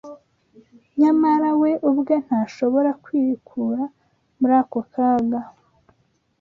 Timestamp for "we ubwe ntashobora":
1.61-2.91